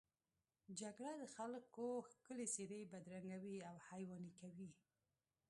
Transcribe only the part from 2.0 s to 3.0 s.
ښکلې څېرې